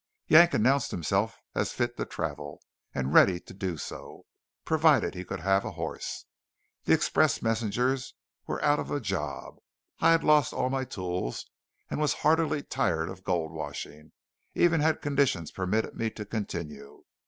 Yank 0.29 0.55
announced 0.55 0.89
himself 0.89 1.37
as 1.53 1.73
fit 1.73 1.95
to 1.97 2.05
travel, 2.07 2.59
and 2.91 3.13
ready 3.13 3.39
to 3.41 3.53
do 3.53 3.77
so, 3.77 4.25
provided 4.65 5.13
he 5.13 5.23
could 5.23 5.41
have 5.41 5.63
a 5.63 5.73
horse; 5.73 6.25
the 6.85 6.93
express 6.95 7.43
messengers 7.43 8.15
were 8.47 8.59
out 8.65 8.79
of 8.79 8.89
a 8.89 8.99
job; 8.99 9.57
I 9.99 10.09
had 10.09 10.23
lost 10.23 10.53
all 10.53 10.71
my 10.71 10.85
tools, 10.85 11.45
and 11.91 12.01
was 12.01 12.15
heartily 12.25 12.63
tired 12.63 13.09
of 13.09 13.23
gold 13.23 13.51
washing, 13.51 14.11
even 14.55 14.81
had 14.81 15.03
conditions 15.03 15.51
permitted 15.51 15.93
me 15.93 16.09
to 16.09 16.25
continue. 16.25 17.03